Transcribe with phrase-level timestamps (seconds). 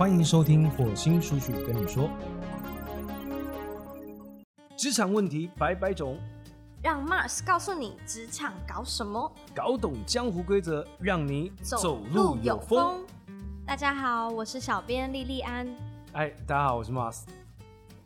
[0.00, 2.08] 欢迎收听火星叔叔跟你说，
[4.74, 6.16] 职场问题百百种，
[6.82, 13.04] 让 Mars 告诉你职场搞什么，搞懂江湖规则，让你走路有风。
[13.66, 15.68] 大家好，我是小编莉莉安。
[16.12, 17.24] 哎，大家好，我是 Mars。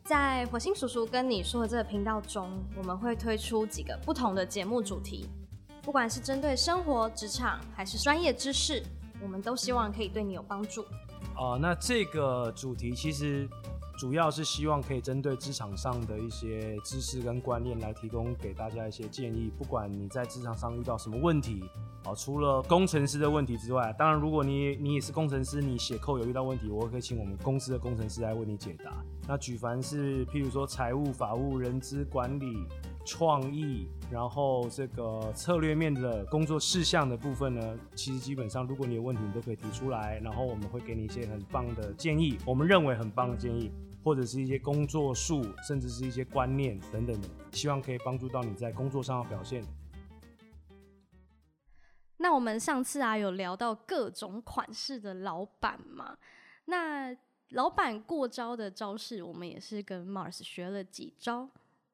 [0.03, 5.29] 在火星叔叔跟你说的这个频道中，我们会推出几个不同的节目主题，
[5.81, 8.83] 不管是针对生活、职场，还是专业知识，
[9.21, 10.83] 我们都希望可以对你有帮助。
[11.35, 13.47] 哦，那这个主题其实
[13.97, 19.51] 主要是希望可以针对职场上的一些知识跟观念来提供给大家一些建议。
[19.57, 21.63] 不管你在职场上遇到什么问题，
[22.05, 29.03] 哦，除了工程师的问题之外，当然如果你你也是工程师，你写扣有遇到问题，我可以请我们公司的工程师来为你解答。
[29.27, 32.65] 那举凡是譬如说财务、法务、人资管理。
[33.05, 43.71] 创意，然后这个策略面的工作事项的部分呢，其实基本上，如果你有问题，你都可以提出来，然后我们会给你一些很棒的建议，我们认为很棒的建议，
[44.03, 49.63] 或者是一些工作术，甚至是一些观念等等的，希望可以帮助到你在工作上的表现。
[52.17, 56.17] 那我们上次啊有聊到各种款式的老板嘛，
[56.65, 57.15] 那
[57.49, 61.47] 老板过招的招式，我们也是跟 Mars 学了几招。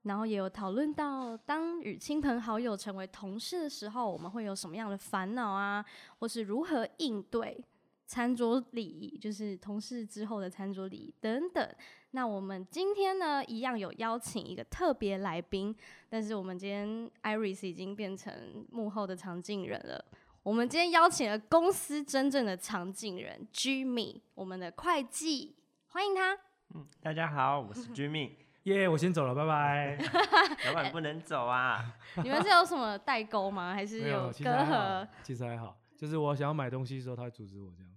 [0.03, 5.85] 然后也有讨论到，当与亲朋好友成为同事的时候，我们会有什么样的烦恼啊，
[6.19, 7.63] 或是如何应对
[8.07, 11.69] 餐桌礼仪，就是同事之后的餐桌礼仪等等。
[12.13, 15.73] 那我们今天呢，一样有邀请一个特别来宾，
[16.09, 20.03] 但是我们今天 Iris 已经变成幕后的常进人了。
[20.43, 25.55] 我们今天邀请了公司真正的常进人 Jimmy，我们的会计，
[25.89, 26.37] 欢迎他。
[26.73, 28.31] 嗯，大家好，我是 Jimmy。
[28.63, 29.97] 耶，我先走了，拜拜。
[30.67, 31.95] 老板不能走啊！
[32.23, 33.73] 你们是有什么代沟吗？
[33.73, 35.07] 还是有隔阂？
[35.23, 37.91] 其实还好，就是我想要买东西的时候，他会阻止我这样。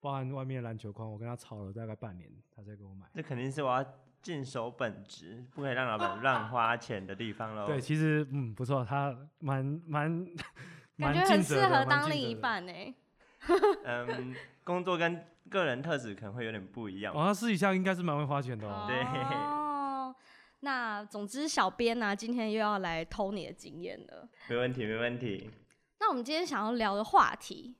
[0.00, 3.06] 包含外面篮球框，我跟他吵了大概半年，他才给我买。
[3.14, 3.84] 这肯定是我要
[4.22, 7.66] 尽守本职，不可以让老板 乱花钱的地方喽。
[7.66, 10.24] 对，其实嗯不错，他蛮蛮
[10.96, 12.72] 感觉很适合当另一半呢。
[13.84, 14.34] 嗯，
[14.64, 17.12] 工作跟个人特质可能会有点不一样。
[17.14, 18.86] 哦，他私底下应该是蛮会花钱的哦。
[18.88, 19.65] 对。
[20.60, 24.28] 那总之，小编呢今天又要来偷你的经验了。
[24.48, 25.50] 没问题，没问题。
[25.98, 27.74] 那我们今天想要聊的话题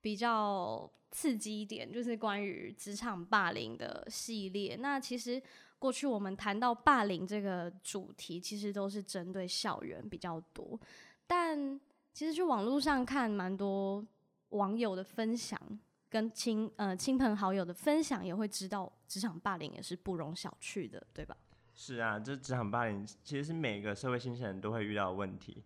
[0.00, 4.76] 比较刺激一点，就是关于职场霸凌的系列。
[4.76, 5.42] 那其实
[5.78, 10.78] 过去我们谈到霸凌这个主题，其实都是针对校园比较多。
[11.26, 11.78] 但
[12.12, 14.04] 其实去网络上看，蛮多
[14.50, 15.60] 网友的分享，
[16.08, 21.36] 跟亲呃亲朋好友的分享，也会知道职场霸凌也是不容小觑的，对吧？
[21.82, 25.64] 是啊，这职场霸凌其实是每个社会新鲜人都会遇到的问题，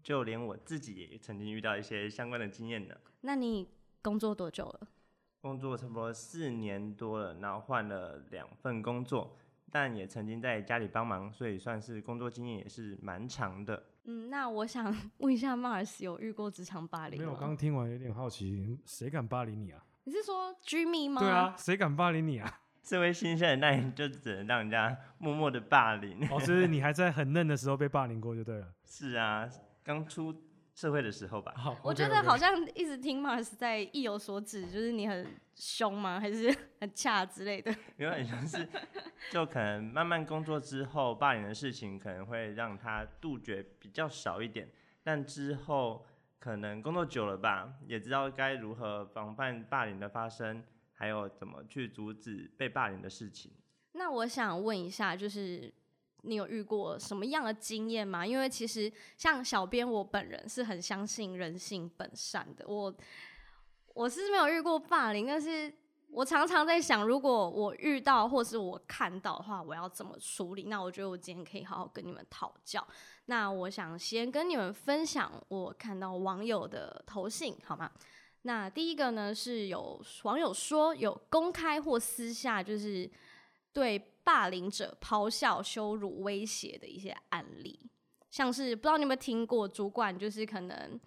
[0.00, 2.94] 就连我自己也曾经遇到一些相关的经验呢。
[3.22, 3.68] 那你
[4.00, 4.86] 工作多久了？
[5.40, 9.36] 工作差不多四年多了，然后换了两份工作，
[9.72, 13.86] 但也曾经在家里帮忙，所以算是工作经验也是蛮长的。
[14.04, 17.24] 嗯，那我想 问一下，马尔斯有遇过职场霸凌吗？
[17.26, 19.84] 没有，我刚听完有点好奇，谁敢霸凌你啊？
[20.04, 21.20] 你是说 Jimmy 吗？
[21.20, 22.60] 对啊，谁敢霸凌你啊？
[22.86, 26.24] 这位新生，那你就只能让人家默默的霸凌。
[26.30, 28.68] 哦，就是你还在很嫩的时候被霸凌过就对了。
[28.84, 29.50] 是啊，
[29.82, 30.32] 刚出
[30.72, 31.52] 社会的时候吧。
[31.56, 35.26] 好，我觉得好像一直听 Mars 在意有所指，就是你很
[35.56, 36.20] 凶吗？
[36.20, 36.48] 还是
[36.80, 37.74] 很恰之类的？
[37.96, 38.64] 有很像是，
[39.32, 44.70] 就可能慢慢工作之后，霸凌的事情可能会让他杜绝比较少一点。
[45.02, 46.06] 但之后
[46.38, 50.62] 可能工作久了吧，也知道该如何防范霸凌的发生。
[50.98, 53.52] 还有怎么去阻止被霸凌的事情？
[53.92, 55.72] 那我想问一下，就是
[56.22, 58.26] 你有遇过什么样的经验吗？
[58.26, 62.94] 因为其实像小编我本人是很相信人性本善的，我
[63.94, 65.72] 我是没有遇过霸凌，但是
[66.08, 70.64] 我常常在想，如果我遇到或是我看到的话，我要怎么处理？
[70.64, 72.86] 那我觉得我今天可以好好跟你们讨教。
[73.26, 77.90] 那我想先跟你们分享我看到网友的投信，好吗？
[78.46, 83.10] 那第一个呢，是有网友说有公开或私下就是
[83.72, 87.76] 对霸凌者咆哮、羞辱、威胁的一些案例，
[88.30, 90.98] 像是不知道你有没有听过，主管就是可能。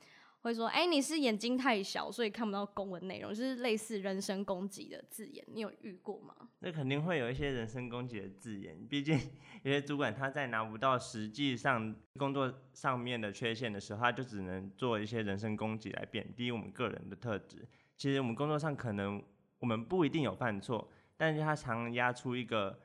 [0.42, 6.34] 会说，哎，你是眼睛太小，所以看不到公文内容，就是类似人身攻击的字眼，你有遇过吗？
[6.60, 9.20] 那肯定会有一些人身攻击的字眼，毕竟
[9.64, 17.68] 有些主管他在拿不到实际上工作上面的缺陷的时候，他就只能做一些人身攻击来贬低我们个人的特质。
[17.98, 19.22] 其实我们工作上可能
[19.60, 22.80] 我们不一定有犯错，但是他常压出一个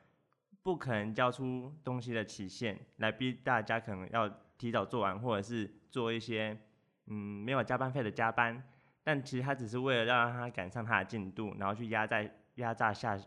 [0.61, 6.57] 不可能交出东西的期限，来逼大家可能要提早做完，或者是做一些。
[7.07, 7.13] 嗯，
[7.43, 8.63] 没有加班费的加班，
[9.03, 13.19] 但其实他只是为了让他赶上他的进度，然后去压在压榨下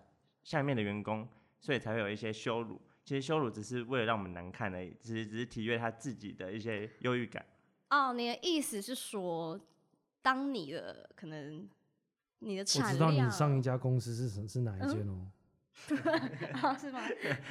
[0.42, 1.28] 下面的员工，
[1.60, 2.80] 所以才会有一些羞辱。
[3.04, 7.44] 其实羞辱只是为了让我们难看而已，只是只是体悦他自己的一些忧郁感。
[7.90, 9.58] 哦，你的意思是说，
[10.20, 11.66] 当你的可能
[12.40, 15.30] 你的我产知道你量上一家公司是什是哪一间哦、
[16.60, 17.00] 啊 是吗？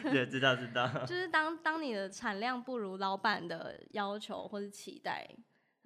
[0.03, 1.05] 对，知道知道。
[1.05, 5.27] 就是当当你的产量不如老板的要求或是期待，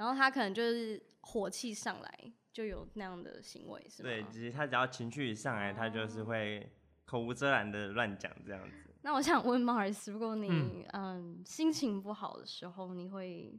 [0.01, 4.09] 然后他可能就是火气上来，就有那样的行为，是吗？
[4.09, 6.67] 对，其实他只要情绪一上来，他就是会
[7.05, 8.95] 口无遮拦的乱讲这样子。
[9.03, 13.55] 那我想问 Mars，如果你嗯嗯心情不好的时候，你会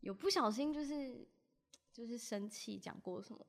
[0.00, 1.26] 有不小心就是
[1.90, 3.40] 就是生气讲过什么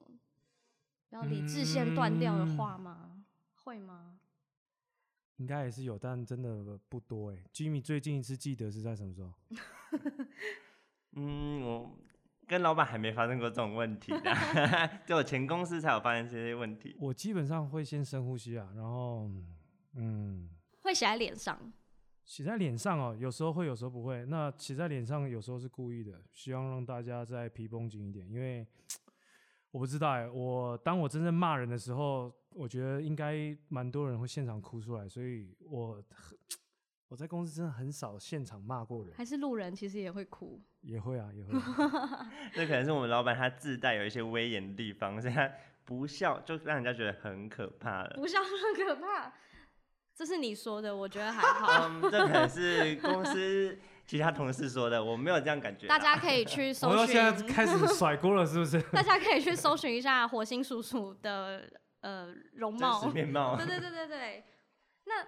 [1.09, 3.25] 然后理智线断掉的嗯话吗？
[3.55, 4.21] 会吗？
[5.35, 7.43] 应该也是有，但真的不多哎。
[7.53, 9.33] Jimmy 最近一次记得是在什么时候？
[11.15, 11.97] 嗯，我
[12.47, 14.31] 跟老板还没发生过这种问题的，
[15.07, 16.95] 就我前公司才有发生这些问题。
[16.99, 19.29] 我基本上会先深呼吸啊，然后
[19.93, 20.49] 嗯，
[20.81, 21.73] 会写在脸上，
[22.25, 24.25] 写在脸上哦，有时候会，有时候不会。
[24.25, 28.67] 那写在脸上有时候是故意的，希望让大家再皮绷紧一点，因为
[29.71, 36.03] 我不知道哎，我当我真正骂人的时候，我觉得应该蛮多人会现场哭出来，所以我很
[37.07, 40.61] 我在公司真的很少现场骂过人，还是路人其实也会哭。
[40.81, 42.29] 也会啊，也会啊。
[42.53, 45.49] 这可能是我们老板他自带有一些威严的地方，所以他
[45.83, 48.11] 不笑就让人家觉得很可怕了。
[48.15, 49.31] 不笑很可怕，
[50.15, 51.87] 这是你说的，我觉得还好。
[51.89, 55.85] 嗯，这可能是公司其他同事说的，我没有这样感觉。
[55.87, 58.81] 大家可以去我搜要现在寻，开始甩锅了，是不是？
[58.91, 61.69] 大家可以去搜寻一下火星叔叔的
[62.01, 63.05] 呃容貌。
[63.09, 63.65] 面貌对。
[63.67, 64.43] 对对对对。
[65.05, 65.25] 那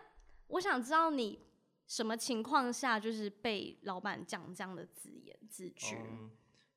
[0.48, 1.40] 我想知道你
[1.88, 5.98] 什么情况下就是被老板讲这样的字眼字句？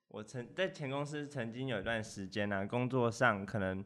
[0.08, 3.84] 我曾在前公司曾经有一段时间呢、啊，工作上可能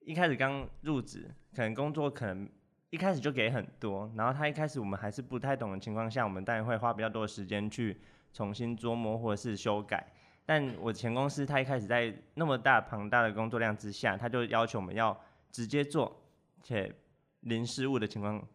[0.00, 2.48] 一开始刚入职，可能工作可能
[2.90, 8.00] 一开始就给很多，然后他一开始我们还是不太懂的情况下，我们当然会花比较多的时间去
[8.32, 10.12] 重新琢磨或者是修改。
[10.44, 15.18] 但我前公司他一开始在那么大庞大的工作量之下，他就要求我们要
[15.50, 16.20] 直接做，
[16.62, 16.94] 且
[17.40, 18.46] 零失误的情况，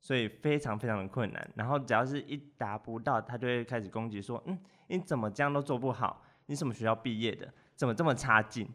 [0.00, 1.50] 所以非常非常的困难。
[1.54, 4.58] 然后只要是一达不到，他就会开始攻击说，嗯，
[4.88, 6.24] 你怎么这样都做不好？
[6.46, 7.52] 你什么学校毕业的？
[7.76, 8.68] 怎么这么差劲？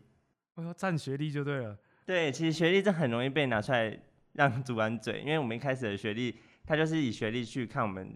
[0.53, 1.77] 我要占学历就对了。
[2.05, 3.99] 对，其实学历这很容易被拿出来
[4.33, 8.15] 让 主管嘴，因为我们一开始的学历，他就是以学历去看我们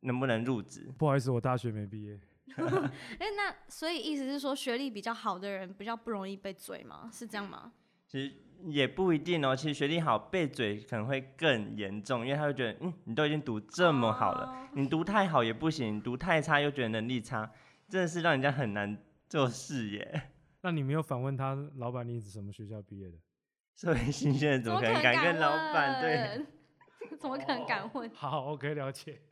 [0.00, 0.92] 能不能入职。
[0.98, 2.20] 不好意思，我大学没毕业。
[2.56, 7.08] 哎、那所以意思是说，学历比较好的人比较不容易被嘴吗？
[7.10, 7.72] 是这样吗？
[8.12, 8.30] 其实
[8.66, 17.50] 也不一定哦，其实学历好被嘴可能会更严重，因为他会觉得，嗯，你都已经读这么好了，哦你读太好也不行，你读太差又觉得能力差，
[17.88, 20.30] 真的是让人家很难做事耶。
[20.60, 23.16] 那你没有反问他老板你是什么学校毕业的？
[23.74, 26.16] 社会新鲜人，怎么可能敢跟老板对？
[26.18, 26.46] 问？
[27.18, 28.10] 怎么可能敢问？
[28.14, 29.22] 好，OK，了解。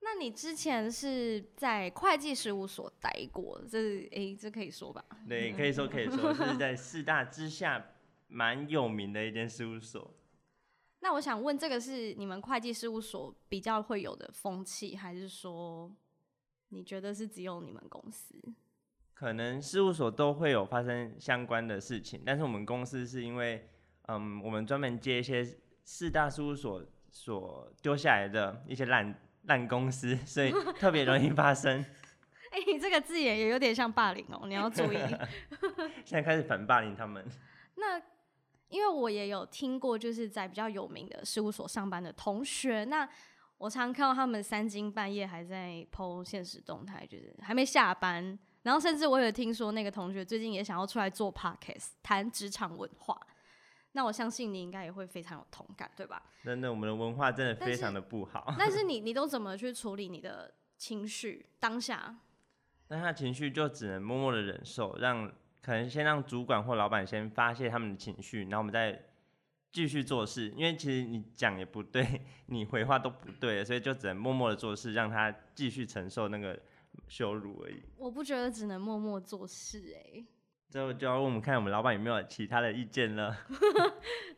[0.00, 5.04] 那你之前是在会计事务所待过，这诶、这可以说吧？
[5.28, 7.84] 对，可以说可以说是在四大之下
[8.26, 10.14] 蛮有名的一间事务所。
[11.00, 15.94] 那我想问，这个是你们会计事务所比较会有的风气，还是说
[16.70, 18.34] 你觉得是只有你们公司？
[19.14, 23.68] 可能事务所都会有发生相关的事情，但是我们公司是因为，
[24.08, 25.46] 嗯，我们专门接一些
[25.84, 31.84] 四大事务所所丢下来的一些烂烂公司， 所以特别容易发生。
[32.50, 34.96] 哎、你这个字眼也有点像霸凌哦，你要注意。
[36.04, 37.24] 现在开始反霸凌他们，
[37.76, 38.00] 那
[38.68, 43.08] 因为我也有听过，就是在比较有名的事务所上班的同学，那
[43.58, 48.38] 我常看到他们三更半夜还在 PO 现实动态，就是还没下班。
[48.62, 53.18] 然后甚至我有听说那个同学最近也想要出来做 podcast，谈职场文化。
[53.92, 56.22] 那我相信你应该也会非常有同感，对吧？
[56.44, 58.54] 真的我们的文化真的非常的不好。
[58.58, 62.14] 但是 你你都怎么去处理你的情绪当下？
[62.88, 65.32] 那他情绪就只能默默的忍受，让
[65.66, 69.04] 可能先让主管或老板先发泄他们的情绪，然后我们再
[69.72, 70.48] 继续做事。
[70.56, 76.56] 因为其实你讲也不对， 你回话都不对，所以就只能默默的做事，让他继续承受那个
[77.08, 77.82] 羞辱而已。
[77.96, 80.24] 我不觉得只能默默做事、欸，
[80.70, 83.36] 最后就要问我们看我们老板有没有其他的意见了。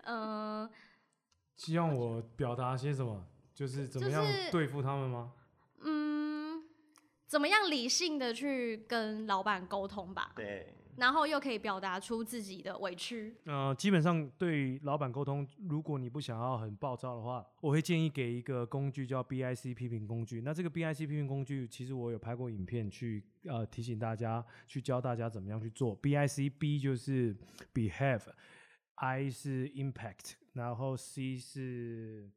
[0.04, 0.66] 嗯、
[1.56, 3.22] 希望我表达些什么？
[3.52, 5.32] 就是怎么样就是对付他们吗？
[5.82, 6.64] 嗯，
[7.26, 10.32] 怎么样理性的去跟老板沟通吧？
[10.34, 13.36] 对，然后又可以表达出自己的委屈。
[13.44, 20.40] 呃，基本上对老板沟通，如果你不想要很暴躁的话，我会建议给一个工具叫 BIC 批评工具。
[20.40, 26.00] 那这个 BIC 批评工具，其实我有拍过影片去呃提醒大家，去教大家怎么样去做。
[26.02, 27.36] BIC B 就是
[27.72, 32.28] behave，I 是 impact，然后 C 是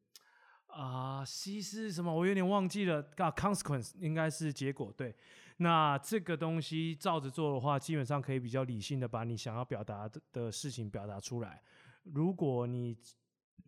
[0.67, 2.13] 啊、C 是什么？
[2.13, 3.05] 我有点忘记了。
[3.17, 5.13] 啊，consequence 应该是结果对。
[5.61, 11.61] 那这个东西照着做的话，基本上可以比较理性的把你想要表达的事情表达出来。
[12.03, 12.97] 如果你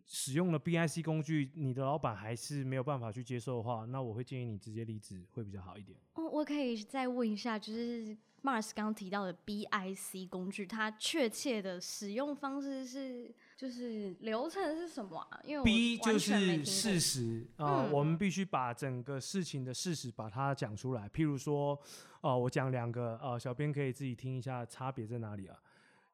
[0.06, 5.98] 使用了 BIC 工具，你的老板还是没有办法去接受的话，那我会建议你直接离职会比较好一点。
[6.14, 15.40] 哦，我可以再问一下，就是 Mars 刚刚提到的 BIC 工具，它确切的使用方式是，就是流程是什么啊？
[15.44, 21.08] 因为 B 就是事实啊、嗯我们必须把整个事情的事实把它讲出来。
[21.08, 21.78] 譬如说，
[22.20, 25.56] 呃、我讲两个，呃，小编可以自己听一下差别在哪里啊？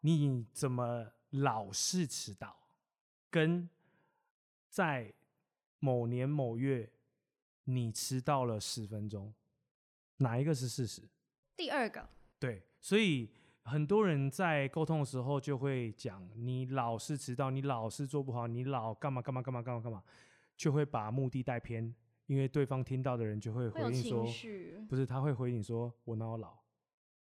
[0.03, 2.57] 你怎么老是迟到，
[3.31, 3.69] 跟
[4.69, 5.13] 在
[5.79, 6.91] 某年某月
[7.65, 9.33] 你迟到了十分钟，
[10.17, 11.09] 哪一个是事实？
[11.57, 12.09] 第二个，
[12.39, 13.31] 对，所以
[13.63, 20.03] 很多人在沟通的时候就会讲，你老是迟到，你老是做不好，你老干嘛干嘛干嘛干嘛干嘛，
[20.57, 21.95] 就会把目的带偏，
[22.27, 24.27] 因为对方听到的人就会回应说，
[24.89, 26.59] 不是，他会回你说，我哪有老，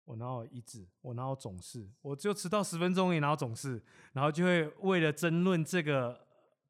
[0.06, 3.82] 我哪有一致，我哪有总是，我就迟到十分钟，你哪有总是，
[4.14, 6.18] 然后就会为了争论这个，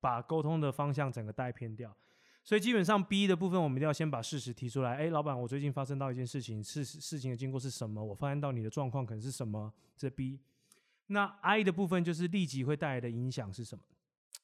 [0.00, 1.95] 把沟通的方向整个带偏掉。
[2.43, 4.97] 所以基本上 B 的部分，我们一定要先把事实提出来。
[4.97, 8.02] 哎，老板，我最近发生到一件事情，事事情的经过是什么？
[8.02, 9.73] 我发现到你的状况可能是什么？
[9.97, 10.40] 这 B。
[11.09, 13.85] 那 I 的部分就是立即会带来的影响是什么？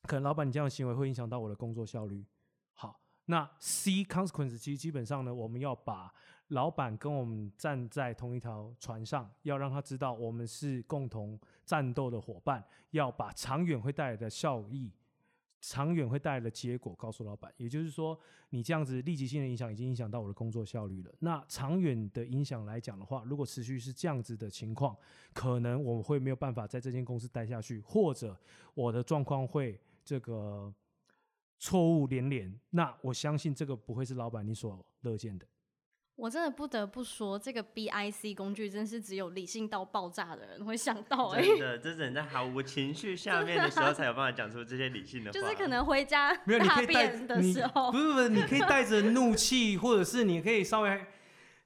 [0.03, 2.25] 可能老板你这样的行为会影响到我的工作效率。
[2.75, 6.13] 好，那 C consequence 其实基本上呢，我们要把
[6.53, 14.91] 老板跟我们站在同一条船上，要让他知道我们是共同战斗的伙伴，要把长远会带来的效益、
[15.63, 17.51] 长远会带来的结果告诉老板。
[17.57, 18.19] 也就是说，
[18.51, 21.11] 你这样子立即性的影响已经影响到我的工作效率了。
[21.21, 24.95] 那长远的影响来讲的话，如果持续是这样子的情况，
[25.33, 28.37] 可能我们会没有办法在这间公司待下去，或者
[28.75, 30.71] 我的状况会这个
[31.59, 32.55] 错误连连。
[32.71, 35.47] 那我相信这个不会是老板你所乐见的。
[36.23, 45.33] 我真的不得不说，这个 BIC 工具真是只有理性到爆炸的人会想到哎、真的，这只能在毫无情绪 下面的时候才有办法讲出这些理性的话。
[45.33, 51.05] 就是可能回家没有，你大可以带便的你时候不，是不是，你可以带着怒气，或者是你可以稍微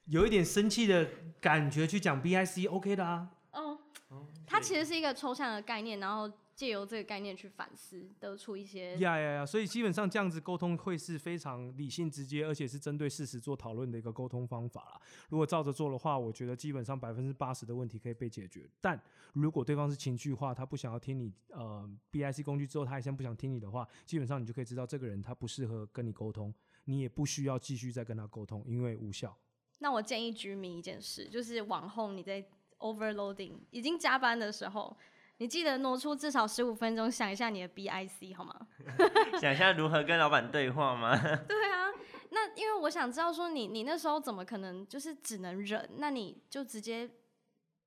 [0.07, 1.07] 有一点生气的
[1.39, 3.29] 感觉去讲 BIC，OK、的啊。
[3.53, 9.47] 哦，哦它其实是一个抽象的概念，然后借由这个概念去反思，得出一些呀呀呀！
[9.47, 15.01] 所以基本上这样子沟通会是非常理性、直接，而且是针对事实做讨论的一个沟通方法啦。
[15.29, 18.67] 如果照着做的话，我觉得基本上百分之八十的问题可以被解决。
[18.81, 18.99] 但
[19.35, 26.55] 如果对方是情绪化，他不想要听你呃 BIC 工具之后，他还先不想听你的话，基本上你就可以知道这个人他不适合跟你沟通，
[26.87, 29.37] 你也不需要继续再跟他沟通，因为无效。
[29.81, 32.43] 那我建议居民一件事，就是往后你在
[32.79, 34.97] overloading 已经加班的时候，
[35.39, 38.67] 你记得挪出至少十五分钟想一下你的 BIC 好吗？
[39.41, 41.15] 想一下如何跟老板对话吗？
[41.47, 41.89] 对啊，
[42.31, 45.89] 那因为我想知道说你你那时候怎么可能就是只能忍？
[45.99, 47.11] 那你就直接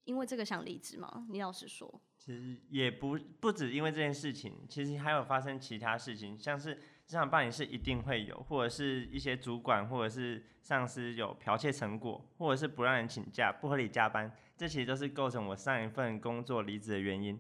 [0.04, 1.26] 因为这个想离职吗？
[1.30, 6.80] 你老实说，其实也不不止因为这件事情，其实还有发生其他事情，像是
[7.10, 17.40] 职场霸凌是一定会有，或者是一些主管或者是上司有剽窃成果，或者是不让人请假、不合理加班，这其实都是构成我上一份工作离职的原因。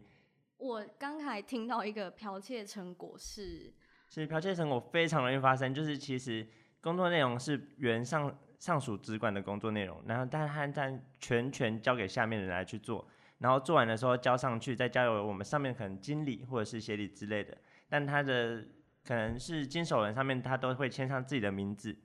[0.57, 3.71] 我刚才听到一个剽窃成果是，
[4.07, 6.47] 其实剽窃成果非常容易发生，就是其实
[6.81, 13.07] 工作内容是原上上属主管的工作内容，然后但是他但全权交给下面的人来去做，
[13.37, 17.55] 然后做完的时候交上去，再交由我们上面可能经理或者是协理之类的，
[17.87, 18.65] 但他的
[19.09, 21.97] 可能是经手人上面他都会签上自己的名字。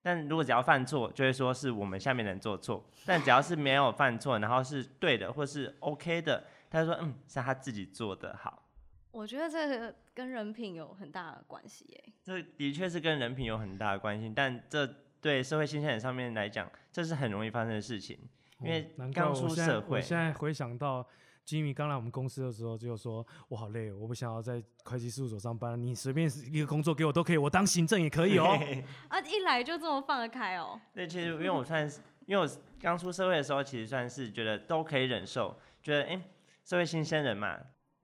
[0.00, 8.62] 但如果只要犯错，就会说是我们下面人做错；但只要是没有犯错，然后是对的或是 OK 的，他就说嗯是他自己做的好。
[9.10, 12.04] 我觉得这个跟人品有很大的关系耶。
[12.22, 14.86] 这的确是跟人品有很大的关系，但这
[15.20, 18.16] 对社会新鲜人上面来讲，这是很容易发生的事情。
[18.60, 21.04] 因为刚出社会我现在回想到
[21.48, 28.44] 吉米刚来我们公司的时候，就说我好累，我不想要在会计事务所上班，你随便一个工作给我都可以，我当行政也可以哦。
[29.08, 30.78] 啊，一来就这么放得开哦。
[30.92, 36.22] 对，其实因为我算是，因为我刚出社会的时候，其实算是觉得都可以忍受，觉得哎、诶
[36.66, 37.58] 社会新鲜人嘛，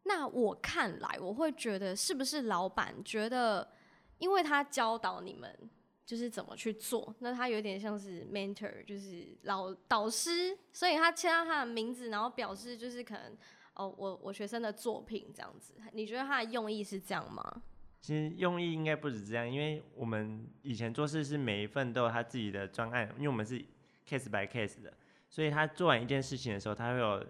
[0.05, 3.69] 那我看来，我会觉得是不是老板觉得，
[4.17, 5.55] 因为他教导你们
[6.05, 7.15] 就是怎么去做。
[7.21, 13.37] 那他有点像是 mentor，就是老导师，所以他签到他的名字，然后表示就是可能
[13.75, 15.75] 哦，我我学生的作品这样子。
[15.93, 17.63] 你觉得他的用意是这样吗？
[18.01, 23.59] 其实用意应该不止这样，因为我们以前做事是每一份都有他自己的专案，因为我们是
[24.07, 24.93] case by case 的，
[25.31, 27.27] 所以他做完一件事情的时候，他会有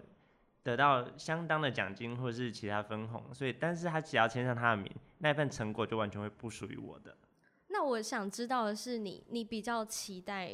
[0.65, 7.17] 得到相当的奖金或者是其他分红，所以但是他只要签上他的名，那份成果就完全会不属于我的。
[7.75, 10.53] 那我想知道的是你，你比较期待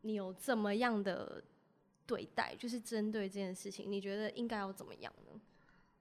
[0.00, 1.44] 你有怎么样的
[2.06, 5.38] 对待，就是针对这件事情，你觉得应该要怎么样呢？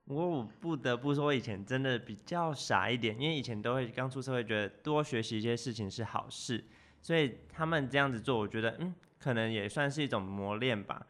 [0.05, 6.63] 我我不得不说，我以前真的比较傻一点，因为以前都会刚出社会，觉得多学习一些事情是好事，
[7.01, 11.05] 所以他们这样子做，我觉得嗯，可能也算是一种磨练吧。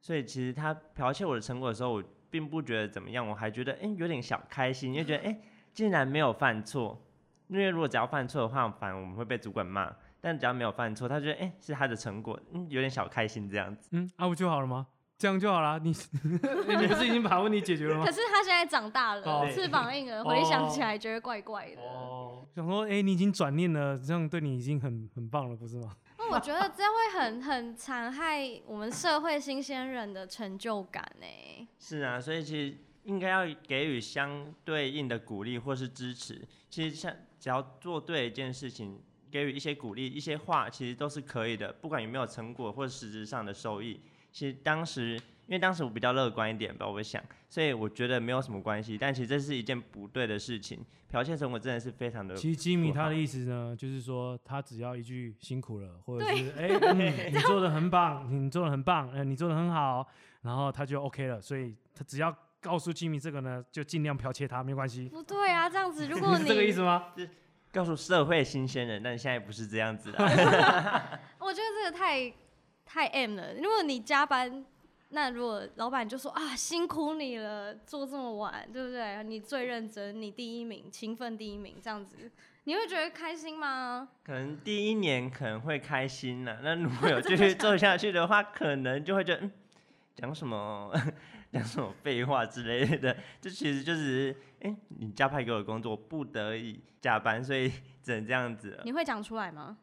[0.00, 5.40] 所以其实他剽窃我的成果的时候，我并不觉得怎么样，我还觉得哎有点小开心，因为觉得哎
[5.74, 7.00] 竟然没有犯错，
[7.48, 13.88] 因为如果只要犯错的话，反而我们会被主管骂，但只要没有犯错，他觉得哎是他的成果，嗯有点小开心这样子。
[13.92, 14.86] 嗯，啊不就好了吗？
[15.18, 15.78] 这样就好了。
[15.78, 15.88] 你
[16.20, 18.12] 你不是已经把问题解决了吗可？
[18.12, 21.80] 是他现在长大了，哦翅膀硬了，回想起来觉得怪怪的。
[21.80, 25.90] 哦，想说，哎、你已经转念了，这样对你已经很很棒了，不是吗？
[26.18, 31.68] 那 我觉得这样会很很残害我们社会新鲜人的成就感呢。
[31.78, 36.46] 是啊，所以其实应该要给予相对应的鼓励或是支持。
[36.68, 37.10] 其实像
[37.46, 38.98] 只要做对一件事情，
[39.30, 44.00] 给予一些鼓励、一些话，其实都是可以的，不管有没有成果或者实质上的收益。
[44.32, 45.12] 其实当时
[45.46, 48.98] 因为当时我比较乐观一点吧，我想，所以我觉得没有什么关系。
[48.98, 52.34] 但其实这是一件不对的事情，剽窃成果真的是非常的。
[52.34, 60.04] 其实吉米他的意思呢，就是说他只要一句辛苦了，或者是哎、嗯你做的很棒，你做的很棒，呃，你做的很好，
[60.42, 61.40] 然后他就 OK 了。
[61.40, 62.36] 所以他只要
[62.66, 65.08] 告诉吉米这个呢，就尽量剽窃他，没关系。
[65.08, 67.12] 不对啊，这样子如果 是这个意你，思吗？
[67.72, 70.18] 告诉社会新鲜人，但现在不是这样子的。
[71.38, 72.32] 我觉得这个太
[72.84, 73.54] 太 M 了。
[73.54, 74.64] 如果你加班，
[75.10, 79.22] 那如果老板就说啊辛苦你了，做这么晚，对不对？
[79.22, 82.16] 你最认真，你第一名，勤奋第一名，这样子，
[82.64, 84.08] 你会觉得开心吗？
[84.24, 89.52] 可能第一年可能会开心呢、那如果有继续做下去的话，可能就会觉得，嗯，
[90.16, 90.90] 讲什么
[91.56, 93.16] 讲什么废话之类的。
[93.40, 97.70] 这其实就是，哎、你加派给我的工作，不得已加班，所以
[98.02, 98.82] 只能这样子了。
[98.84, 99.78] 你会讲出来吗？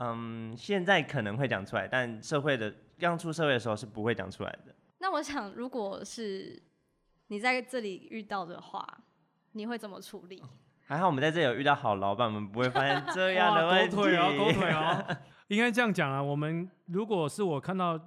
[0.00, 4.74] 嗯，现在可能会讲出来，但社会的刚出社会的时候是不会讲出来的。
[4.98, 6.62] 那我想，如果是
[7.28, 8.86] 你在这里遇到的话，
[9.52, 10.42] 你会怎么处理？
[10.86, 13.96] 还好我们在这里有遇到好老板，我们不会发现这样的 哇问题。
[13.96, 15.16] 狗腿哦，狗腿哦。
[15.48, 17.98] 应该这样讲啊，我们如果是我看到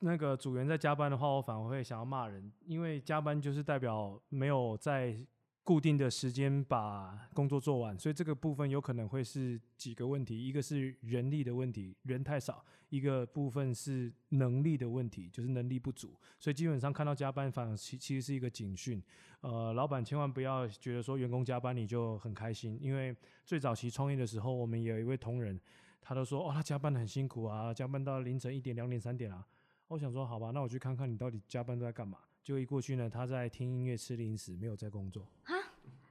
[0.00, 5.16] 那个组员在加班的话，我反而会想要骂人，因为加班就是代表没有在
[5.62, 16.14] 固定的时间把工作做完，所以这个部分有可能会是几个问题，一个是人力的问题，人太少；一个部分是能力的问题，就是能力不足。
[16.38, 19.02] 所以基本上看到加班，反而其其实是一个警讯。
[19.40, 23.16] 呃，老板千万不要觉得说员工加班你就很开心，因为
[23.46, 25.58] 最早期创业的时候，我们也有一位同仁，
[26.02, 29.46] 他都说哦，他加班很辛苦啊，加班到凌晨一点、两点、三点啊。
[29.88, 32.18] 我想说，好吧，那我去看看你到底加班都在干嘛。
[32.42, 35.26] 结果一过去呢，他在听音乐、吃零食，没有在工作。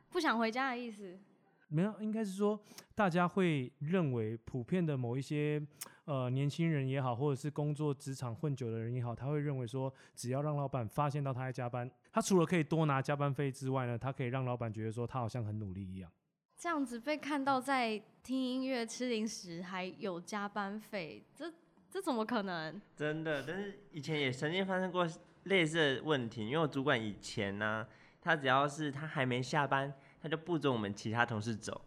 [0.10, 1.20] 不想回家的意思？
[1.68, 2.60] 没有，应该是说
[2.94, 5.60] 大家会认为普遍的某一些
[6.06, 16.12] 呃年轻人也好，或者是工作职场混久的人也好，他会认为说，只要让老板发现到他在加班，他除了可以多拿加班费之外呢，他可以让老板觉得说他好像很努力一样。
[16.56, 21.52] 这样子被看到在听音乐、吃零食，还有加班费，这
[21.94, 22.82] 这怎么可能？
[22.96, 25.08] 真的，但是以前也曾经发生过
[25.44, 27.88] 类似的问题，因为我主管以前呢、
[28.20, 31.80] 他只要是他还没下班，他就不准我们其他同事走。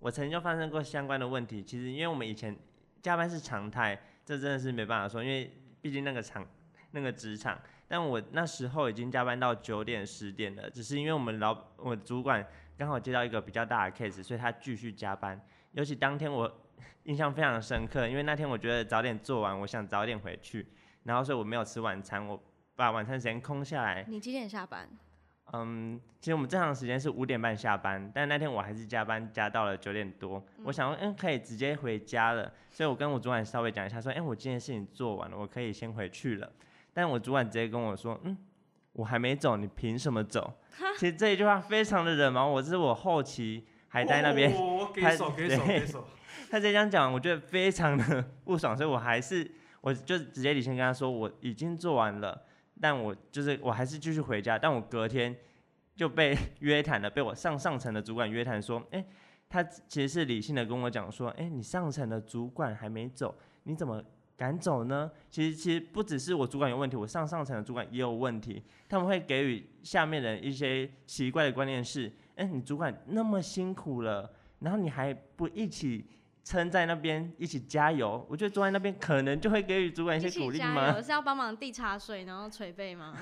[0.00, 2.54] 我曾经就发生过相关的问题，其实因为我们以前
[3.00, 6.46] 加班是常态，这真的是没办法说，因为毕竟那个场
[6.90, 15.40] 那个职场，但我那时候已经加班到九点十点了，只是因为我们老我主管刚好接到一个比较大的 case，所以他继续加班。
[15.70, 16.61] 尤其当天我
[17.04, 20.66] 印象非常深刻，因为那天我觉得早点做完，我想早点回去，
[21.04, 22.40] 然后所以我没有吃晚餐，我
[22.76, 24.04] 把晚餐时间空下来。
[24.08, 24.88] 你几点下班？
[25.54, 30.42] 嗯，其实我们正常时间是五点半下班，但那天我还是加班加到了九点多。
[30.64, 36.50] 我想说，嗯，可以直接回家了，所以我跟我主管稍微讲一下，说，哎、我今天事情做完了，我可以先回去了。
[36.94, 38.38] 但我主管直接跟我说，嗯，
[38.92, 40.54] 我还没走，你凭什么走？
[40.96, 44.52] 其实这一句话非常的惹毛我，这是我后期还在那边。
[44.54, 46.06] 哦、给手给手对给手。
[46.52, 52.38] 他这样讲，我觉得非常的 不爽，所以我还是我就直接理性跟他说我已经做完了，
[52.78, 55.34] 但我就是我还是继续回家，但我隔天
[55.96, 59.02] 就被 约谈了，被我上上层的主管约谈说，哎、
[59.48, 64.04] 他其实是理性的跟我讲说，哎、你上层的主管还没走，你怎么
[64.36, 65.10] 敢走呢？
[65.30, 76.04] 其实其实不只是我主管有问题，我上上层的主管也有问题，他们会给予下面人一些奇怪的观念是，哎、你主管那么辛苦了，然后你还不一起。
[76.44, 80.94] 撑在那边一起加油，我觉得坐在那边可能就会给予主管一些鼓励加吗？
[80.96, 83.14] 油是要帮忙递茶水，然后捶背吗？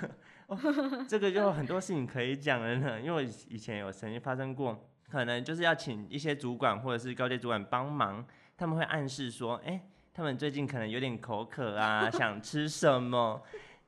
[1.08, 8.24] 这个就有很多事情可以讲了呢，因为我以以前有曾经发生过，可能就是要请一些主管或者是高阶主管帮忙，
[8.56, 9.80] 他们会暗示说，哎、
[10.12, 13.40] 他们最近可能有点口渴啊， 想吃什么，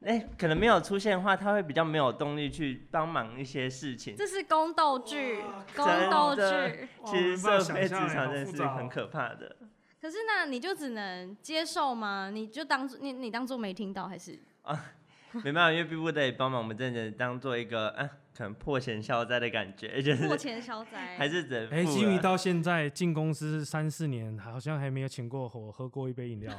[0.05, 4.17] 哎、可能没有出现的话，他会比较没有动力去帮忙一些事情。
[4.17, 5.41] 这是宫斗剧，
[5.77, 6.89] 宫真斗剧。
[7.05, 9.57] 其实社会职场真的是很可怕的。
[10.01, 12.31] 可是那你就只能接受吗？
[12.31, 14.37] 你就当做你你当做没听到，还是
[15.45, 18.05] 没办法，因为逼不得已帮忙，我们真的当做一个啊，
[18.37, 21.15] 可能破钱消灾的感觉， 就是破钱消灾？
[21.17, 26.53] 还是只能哎，基米到现在进公司三四年，好像还没有请过我喝过一杯饮料。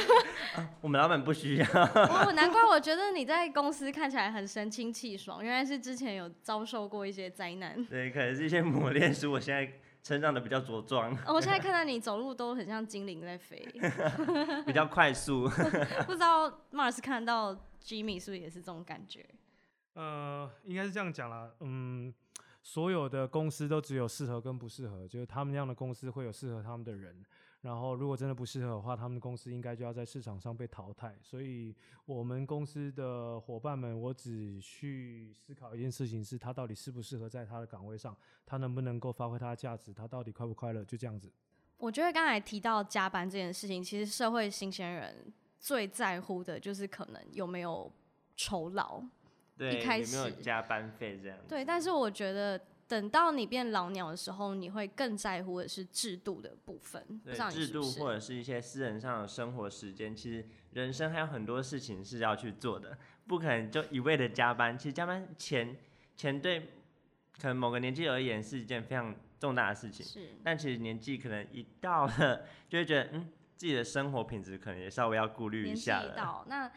[0.80, 1.66] 我们老板不需要。
[1.66, 7.84] 我，难怪我觉得你在公司看起来很神清气爽，原来是之前有遭受过一些灾难。
[7.86, 13.66] 对，可能是一些磨练，使我现在成长的比较茁壮，哦我现在看到你走路都很像精灵在飞，
[14.66, 15.48] 比较快速。
[16.06, 19.24] 不知道 Mars 看到 Jimmy 是不是也是这种感觉？
[19.94, 22.12] 呃，应该是这样讲啦，嗯，
[22.62, 27.22] 所有的公司都只有适合跟不适合，就是他们那样的公司会有适合他们的人，
[27.62, 31.16] 然后如果真的不适合的话，他们的公司应该就要在市场上被淘汰。
[31.22, 41.32] 所以我们公司的伙伴们，我只去思考一件事情，是他到底适不适合在他的岗位上，他能不能够发挥他的价值，他到底快不快乐，就这样子。
[41.78, 47.90] 我觉得刚才提到加班这件事情，其实社会新鲜人最在乎的就是可能有没有
[48.36, 49.00] 酬劳。
[49.56, 51.38] 对，一开有没有加班费这样？
[51.48, 52.60] 对，但是我觉得
[52.92, 57.02] 等到你变老鸟的时候，你会更在乎的是制度的部分，
[57.50, 57.82] 制度？
[57.92, 64.76] 或者是一些私人上的生活时间，其实人生还有很多事情是要去做的，不可能就一味的加班。
[64.76, 65.74] 其实加班钱
[66.18, 66.74] 钱对
[67.40, 76.12] 可能某个年纪而言是一件非常重大的事情，是但其实年纪可能一到了，就会觉得嗯，自己的生活品质可能也稍微要顾虑一年纪下了。
[76.12, 76.70] 一到，那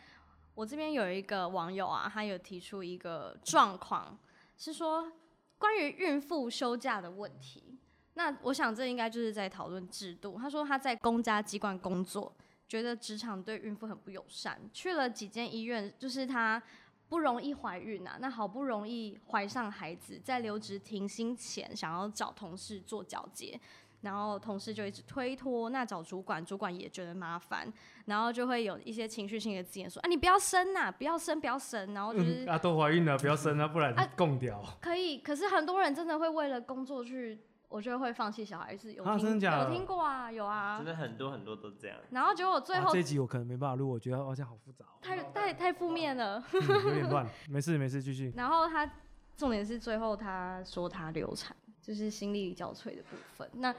[0.54, 4.18] 我这边有一个网友啊，他有提出一个状况，
[4.58, 5.12] 是说
[5.58, 7.78] 关于孕妇休假的问题。
[8.14, 10.38] 那我想这应该就是在讨论制度。
[10.40, 12.34] 他说他在公家机关工作，
[12.68, 16.62] 觉得职场对孕妇很不友善，去了几间医院，就是他
[17.10, 23.60] 不容易怀孕啊，那好不容易怀上孩子，在留职停薪前想要找同事做交接，
[24.06, 27.68] 然后同事就一直推脱，那找主管，主管也觉得麻烦，
[28.06, 34.64] 然后就会有一些情绪性的字眼说啊，你不要生呐、不要生，不要生，然后就是嗯，啊，都怀孕了，不要生啊，不然啊供掉。
[34.80, 40.86] 可以，可是很多人真的会为了工作去，我觉得会放弃小孩，是有啊听、有真的假的听过啊，有啊真。
[40.86, 41.98] 的很多很多都这样。
[42.12, 46.44] 然后结果最后啊这集我可能没办法录，我觉得好像好复杂、哦，太太太负面了。
[46.54, 47.28] 嗯有点乱。
[47.50, 48.32] 没事没事，继续。
[48.38, 48.88] 然后他
[49.36, 53.48] 重点是最后他说他流产，就是心力交瘁的部分。
[53.54, 53.76] 那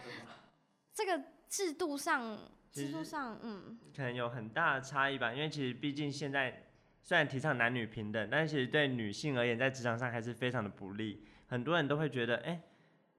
[0.94, 2.38] 这个制度上，
[2.70, 6.68] 制度上，嗯，可能有很大的差异吧，因为其实毕竟现在
[7.02, 11.26] 虽然提倡男女平等，但是其实对女性而言，在职场上还是非常的不利。
[11.48, 12.62] 很多人都会觉得，哎、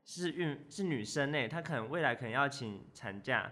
[0.05, 3.51] 是孕是女生呢，她可能未来可能要请产假，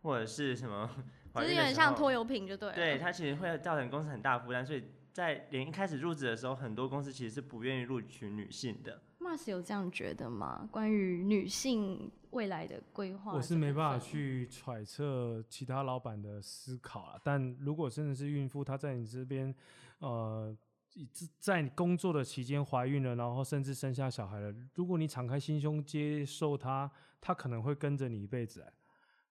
[0.00, 0.90] 或者是什么
[1.34, 2.74] 就是有点像拖油瓶就对了。
[2.74, 4.82] 对，它其实会造成公司很大的负担，所以
[5.12, 9.02] 在连一开始入职的时候，很多公司其实是不愿意录取女性的。
[9.18, 10.68] Mars 有这样觉得吗？
[10.72, 13.98] 关于女性未来的规划，我是没办法。
[13.98, 19.54] 去揣测其他老板的思考了，但如果真的是孕妇，她在你这边，
[19.98, 20.56] 呃，
[20.94, 21.06] 以
[21.38, 28.72] 在你工作的期间怀孕了，然后甚至生下小孩了，如果你敞开心胸接受她，她可能会跟着你一辈子、哎，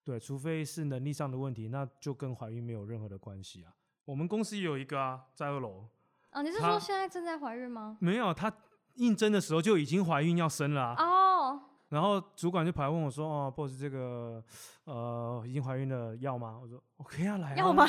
[0.03, 3.73] 对，除非是能力上的问题，那就跟怀孕没有任何的关系啊。
[4.09, 5.87] 我们公司也有一个啊，在二楼，
[6.31, 7.95] 哦，你是她说现在正在怀孕吗？
[8.01, 8.51] 没有，她
[8.95, 10.95] 应征的时候就已经怀孕要生了啊。
[10.97, 14.43] 哦，然后主管就跑来问我说：“哦，boss，这个
[14.85, 17.87] 呃已经怀孕了，要吗？”我说：“OK 啊，来啊。”要吗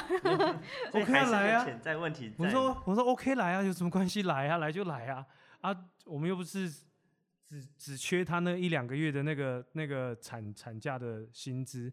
[0.93, 2.45] ？OK 来啊潜在问题在。
[2.45, 4.21] 我说：“我说 OK 来啊，有什么关系？
[4.25, 5.27] 来啊，来就来啊
[5.63, 5.75] 啊！
[6.05, 11.91] 我们又不是只只缺他那一两个月的那个那个产产假的薪资。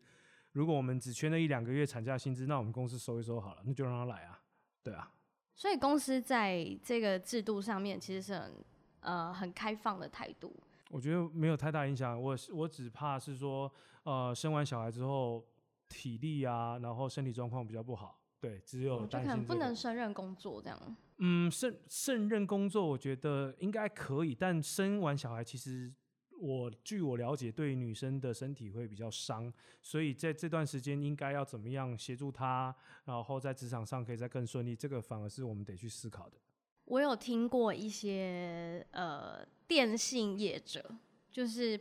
[0.58, 4.42] 如果我们只缺那一两个月产假薪资，那我们公司收一收好了，那就让他来啊。
[4.82, 5.14] 对啊，
[5.56, 8.66] 所以公司在这个制度上面其实是很
[9.02, 10.52] 呃很开放的态度。
[10.90, 12.20] 我觉得没有太大影响。
[12.20, 15.46] 我我只怕是说，呃，生完小孩之后
[15.88, 18.20] 体力啊，然后身体状况比较不好。
[18.40, 20.98] 对，只有就可能不能胜任工作这样。
[21.20, 25.94] 嗯，胜胜任工作，我觉得应该可以，但生完小孩，其实
[26.40, 36.38] 我据我了解，对女生的身体会比较伤，所以在这段时间应该要怎么样协助她，然后在职场上可以再更顺利，这个反而是我们得去思考的。
[36.86, 40.96] 我有听过一些呃电信业者，
[41.32, 41.80] 就是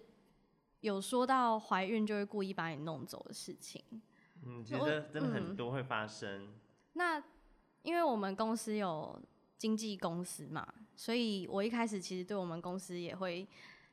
[0.81, 3.83] 有说到怀孕就会故意把你弄走的事情。
[4.45, 6.49] 嗯，其我实真的很嗯多会发生。
[6.95, 7.23] 那
[7.83, 9.21] 因为我们公司有
[9.59, 10.67] 经纪公司嘛，
[10.97, 13.47] 所以我一开始其实对我们公司也会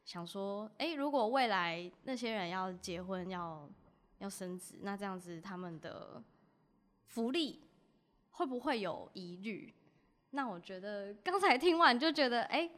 [0.05, 3.69] 想说，诶，如果未来那些人要结婚要
[4.19, 6.21] 要生子，那这样子他们的
[7.07, 7.61] 福利
[8.31, 9.73] 会不会有疑虑？
[10.31, 12.69] 那我觉得刚才听完就觉得，哎，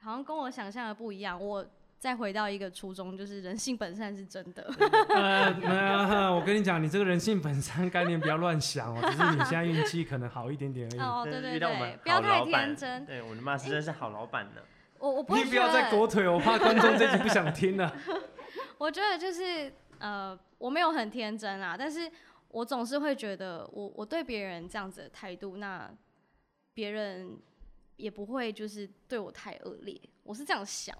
[0.00, 1.40] 好像跟我想象的不一样。
[1.40, 1.64] 我
[1.98, 4.62] 再回到一个初衷，就是人性本善是真的。
[5.08, 11.00] 呃，呃我跟你讲，你这个人性本善概念不要乱想哦，只是你现在运气可能好一点点而已。
[11.00, 13.06] 哦，真对对对，不要太天真。
[13.06, 14.60] 对，我的妈是真是好老板呢。
[14.98, 17.94] 我我不会你不要再觉得狗腿，我怕观众这集不想听了。
[18.78, 22.10] 我觉得就是呃，我没有很天真啊，但是
[22.48, 25.90] 我总是会觉得我我对别人这样子的态度，那
[26.74, 27.36] 别人
[27.96, 30.96] 也不会就是对我太恶劣，我是这样想。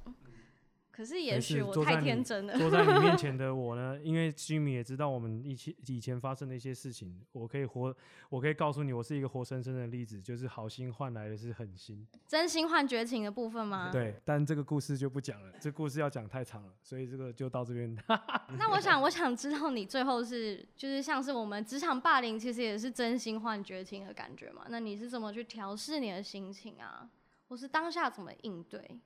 [0.98, 7.94] 可是也许我太天真了，坐在你面前 的我呢，因为 Jimmy 也知道我们以前以前发生的一些事情，我可以活，
[8.28, 12.04] 我可以告诉你，我是一个活生生的例子，就是好心换来的是狠心。
[12.26, 13.90] 真心换绝情的部分吗？
[13.92, 17.96] 对，但这个故事就不讲了，这故事要讲太长了，所以这个就到这边。
[18.58, 24.66] 那我想，我想知道你最后是就是像是我们职场霸凌，其实也是真心换绝情的感觉嘛？
[24.68, 27.08] 那你是怎么去调试你的心情啊？
[27.46, 28.98] 或是当下怎么应对？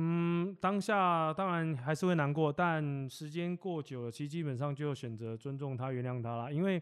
[0.00, 6.52] 嗯，当下当然还是会难过，但时间过久了，其实基本上就选择尊重他、原谅他啦。
[6.52, 6.80] 因为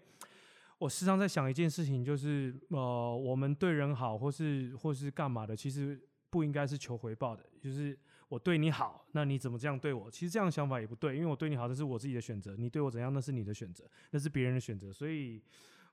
[0.77, 5.99] 我时常在想一件事情，就是呃，我们对人好，或是或是干嘛的，其实
[6.29, 7.43] 不应该是求回报的。
[7.59, 7.99] 就是
[8.29, 10.11] 我对你好，那你怎么这样对我？
[10.11, 14.93] 其实这样想法也不对，因为我对你好，这是我自己的选择；你对我怎样，那是你的选择，那是别人的选择。
[14.93, 15.43] 所以。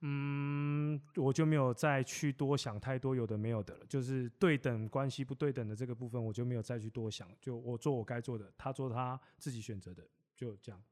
[0.06, 10.84] 嗯，我就没有再去多想太多有的没有的了，就是对等关系不对等的这个部分，我就没有再去多想，就我做我该做的，他做他自己选择的，就这样。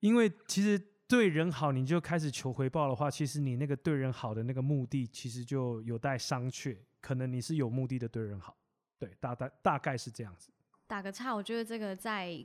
[0.00, 6.76] 因为其实对人好，你就开始求回报的话，其实你那个对人好的那个目的，其实就有待商榷。
[7.00, 8.56] 可能你是有目的的对人好，
[8.98, 10.50] 对，大概大概是这样子。
[10.88, 12.44] 打个岔，我觉得这个在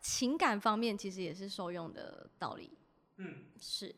[0.00, 2.76] 情感方面其实也是受用的道理。
[3.18, 3.94] 嗯，是。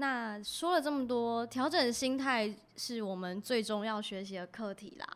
[0.00, 5.06] 那说了这么多，调整心态是我们最终要学习的课题啦。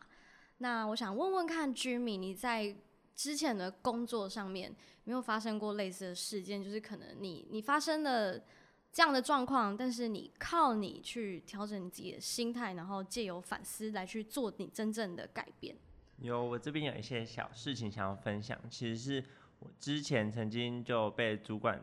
[0.57, 2.75] 那我想问问看，Jimmy，你在
[3.15, 6.61] 之前的工作上面有没有发生过类似的事件？
[6.61, 8.37] 就是可能你你发生了
[8.91, 15.73] 这样的状况，但是你靠你去调整你自己的心态，然后借由反思来去做你真正的改变。
[16.17, 19.23] 有，我这边有一些小事情想要分享，其实是
[19.59, 21.81] 我之前曾经就被主管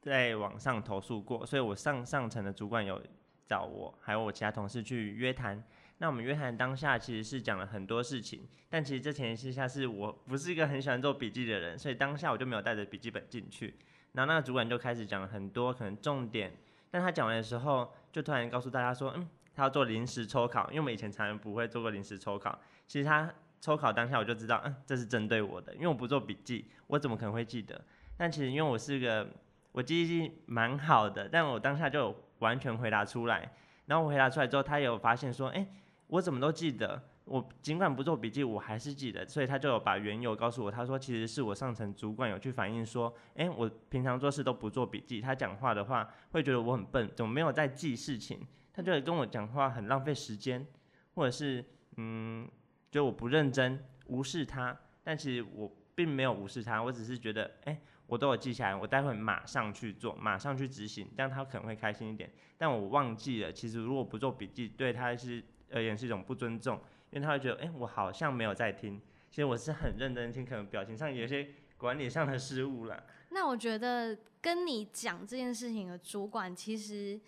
[0.00, 3.00] 在网上投诉过，所以我上上层的主管有
[3.46, 5.62] 找我，还有我其他同事去约谈。
[5.98, 13.74] 那我们约谈当下其实是讲了很多事情，但其实这前提下是我不是一个很喜欢做笔记的人，所以当下我就没有带着笔记本进去。
[14.12, 16.52] 然后那个主管就开始讲了很多可能重点，
[16.90, 22.58] 但他讲完的时候，就突然告诉大家说，嗯，他要做临时抽考，因为我们以前常常不会做过临时抽考。
[22.86, 27.78] 其实他抽考当下我就知道，嗯，这是针对我的，因为我不做笔记，我怎么可能会记得？
[28.16, 29.28] 但其实因为我是个
[29.72, 33.52] 我记忆力蛮好的，但我当下就完全回答出来。
[33.86, 35.66] 然后我回答出来之后，他有发现说，哎、
[36.08, 37.02] 我怎么都记得？
[37.24, 40.70] 我尽管不做笔记，我还是记得，所以他就有把缘由告诉我。
[40.70, 48.40] 他说，其实是我上层主管有去反映说，哎、我平常做事都不做笔记，他讲话的话会觉得我很笨，怎么没有在记事情？
[48.72, 50.66] 他就会跟我讲话很浪费时间，
[51.14, 51.64] 或者是
[51.96, 52.48] 嗯，
[52.90, 54.76] 就我不认真，无视他。
[55.04, 62.28] 但其实我并没有无视他，我只是觉得，哎、我都有记下来，我待会马上去做，马上去执行，这样他可能会开心一点。
[62.58, 66.76] 但我忘记了，其实如果不做笔记，对他是而言是一种不尊重，
[67.12, 69.00] 因为他会觉得，哎、我好像没有在听。
[69.30, 73.00] 其实我是很认真听，可能表情上有些管理上的失误了。
[73.30, 77.20] 那我觉得跟你讲这件事情的主管其实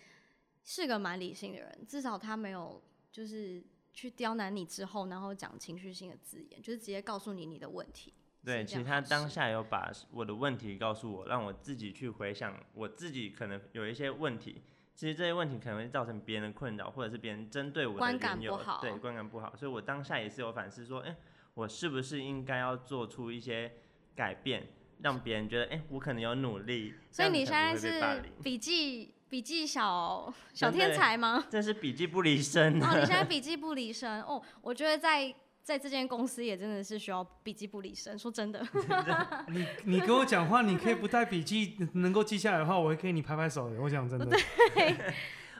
[0.65, 8.11] 是个蛮理性的人，至少他没有就是去刁难你之后，然后讲情绪性的字眼，就是直接告诉你你的问题。
[8.45, 14.61] 对，其实他当下有把我的问题告诉我，让我自己去回想我自己可能有一些问题。
[14.95, 19.55] 其实这些问题可能会造成别人的困扰，或者是别人针对我的观感缘由不好对观感不好。
[19.55, 21.15] 所以我当下也是有反思说，哎、
[21.55, 23.71] 我是不是应该要做出一些
[24.15, 24.67] 改变，
[25.01, 26.93] 让别人觉得，哎、我可能有努力。
[27.09, 31.43] 所以你现在是笔记笔记小小天才吗？
[31.49, 33.23] 这是笔记不离身哦，你现在。
[33.23, 34.39] 笔记不离身哦。
[34.61, 38.19] 我觉得在在这间公司也真的是需要笔记不离身。
[38.19, 38.61] 说真的，
[39.47, 43.81] 你你跟我讲话，你可以不带笔记，能够记下来的话，我会给你拍拍手的。
[43.81, 44.37] 我讲真的，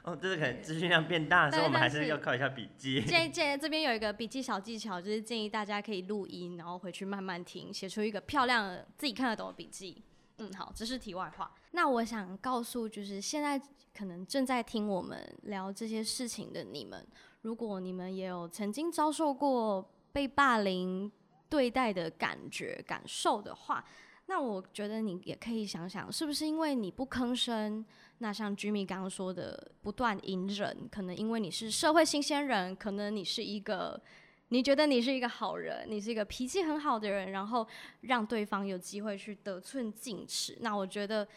[0.04, 3.02] 哦，就是 可能资讯量变大的时候，我们还是是要靠一下笔记。
[3.02, 10.04] 建议建议这边有一个笔记小技巧，就是建议大家可以录音，然后回去慢慢听，写出一个漂亮的自己看得懂的笔记。
[10.40, 11.50] 嗯，好，这是题外话。
[11.72, 13.58] 那我想告诉，就是现在
[13.96, 17.08] 可能正在听我们聊这些事情的你们，
[17.44, 21.10] 如果你们也有曾经遭受过被霸凌
[21.50, 23.86] 对待的感觉、感受的话，
[24.26, 27.86] 那我觉得你也可以想想，是不是因为你不吭声？
[28.20, 34.02] 那像 Jimmy 刚刚说的，不断隐忍，可能因为你是社会新鲜人，可能你是一个，
[34.48, 37.68] 你觉得你是一个好人，你是一个脾气很好的人，然后
[38.02, 40.58] 让对方有机会去得寸进尺。
[40.62, 41.28] 那我觉得，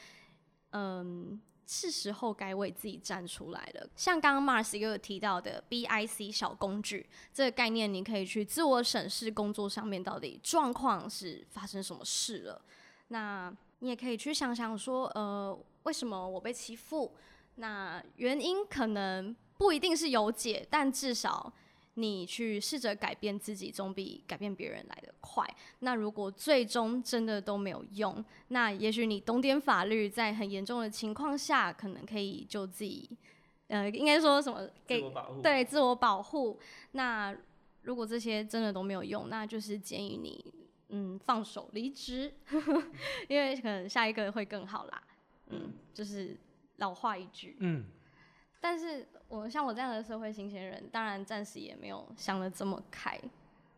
[0.70, 3.88] 嗯，是时候该为自己站出来了。
[3.96, 12.62] 像刚刚 Mars 也有提到的 BIC 小工具这个概念，你可以去自我审视工作上面到底状况是发生什么事了。
[13.08, 17.12] 那你也可以去想想说，呃，为什么我被欺负？
[17.56, 21.52] 那原因可能不一定是有解，但至少
[21.98, 25.46] 你去试着改变自己，总比改变别人来得快。
[25.80, 33.08] 那如果最终真的都没有用，那也许你懂点法律，在很严重的情况下，可能可以救自己。
[33.68, 34.66] 呃，应该说什么？
[34.66, 35.40] 自给我保护。
[35.42, 36.60] 对自我保护。
[36.92, 37.34] 那
[37.82, 40.52] 如果这些真的都没有用，那就是建议你
[40.90, 42.32] 嗯放手离职，
[43.26, 45.02] 因为可能下一个会更好啦。
[45.48, 46.36] 嗯，就是
[46.76, 47.56] 老话一句。
[47.60, 47.86] 嗯，
[48.60, 53.20] 但是我像我这样的社会新鲜人，当然暂时也没有想的这么开，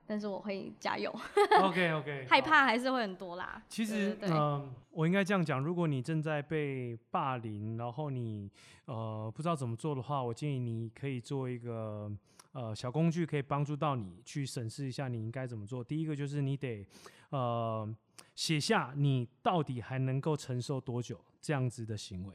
[0.07, 1.15] 但是我会加油
[1.63, 3.63] ，OK OK， 害怕还是会很多啦。
[3.69, 8.51] 其实，嗯，我应该这样讲：如果你正在被霸凌，然后你
[8.87, 12.11] 呃不知道怎么做的话，我建议你可以做一个
[12.53, 15.85] 呃小工具，可以帮助到你去审视一下你应该怎么做。
[15.85, 16.87] 第一个就是你得
[17.31, 17.87] 呃
[18.35, 22.35] 写下你到底还能够承受多久这样子的行为。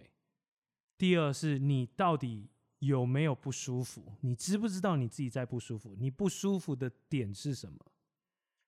[1.04, 2.48] 第二是你到底
[2.80, 4.16] 有没有不舒服？
[4.22, 5.94] 你知不知道你自己在不舒服？
[6.00, 7.78] 你不舒服的点是什么？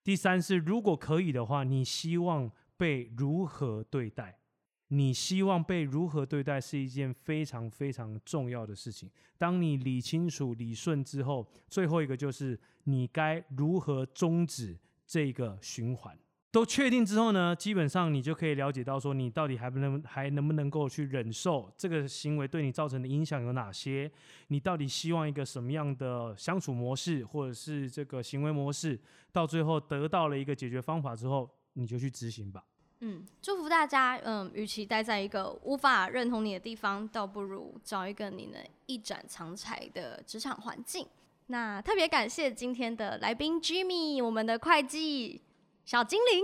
[0.03, 4.37] 第三是，如果可以的话，你希望被如何对待？
[4.89, 9.09] 你希望被如何对待是一件非常非常重要的事情。
[9.37, 16.19] 当你理清楚、理顺之后，最后一个就是你该如何终止这个循环。
[16.55, 24.09] 都确定之后呢，基本上你就可以了解到说，你到底还不能还能不能够去忍受这个行为对你造成的影响有哪些？
[24.47, 28.97] 你到底希望一个什么样的相处模式，或者是这个行为模式？
[29.33, 32.63] 到最后得到了一个解决方法之后，你就去执行吧。
[33.01, 34.15] 嗯，祝福大家。
[34.23, 41.05] 嗯，与其待在一个无法认同你的地方，倒不如找一个你能一展长才的职场环境。
[41.47, 45.41] 那特别感谢今天的来宾 Jimmy，我们的会计
[45.85, 46.43] 小精灵。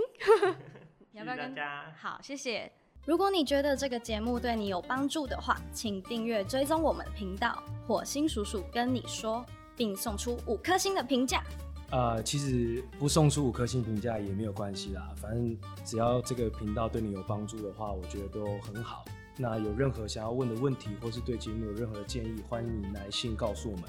[1.10, 1.54] 你 要不要谢谢大跟？
[1.56, 1.92] 家。
[2.00, 2.70] 好，谢谢。
[3.04, 9.44] 如果你觉得这个节目对你有帮助的话，请订阅追踪我们的频道“火星叔叔跟你说”，
[9.76, 11.42] 并送出五颗星的评价。
[11.90, 19.04] 呃，其实不送出五颗星评价也没有关系啦，反正只要这个频道对你有帮助的话，我觉得都很好。
[19.36, 23.84] 那有任何想要问的问题，或是对节目有任何的建议，欢迎你来信告诉我们。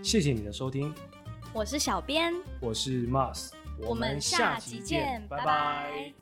[0.00, 0.94] 谢谢你的收听，
[1.52, 3.50] 我是小编，我是 Mars，
[3.86, 6.12] 我们下集见，拜拜。